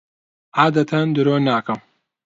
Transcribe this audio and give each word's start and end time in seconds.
عادەتەن 0.63 1.07
درۆ 1.15 1.37
ناکەم. 1.47 1.79